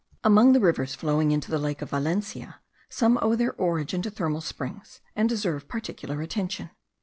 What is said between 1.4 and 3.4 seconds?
the lake of Valencia some owe